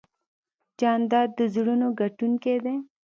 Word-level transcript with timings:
جانداد 0.79 1.29
د 1.37 1.39
زړونو 1.53 1.87
ګټونکی 1.99 2.55
دی. 2.65 2.75